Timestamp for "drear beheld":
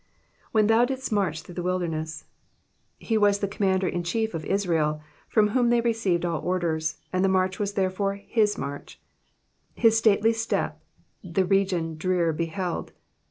11.97-12.93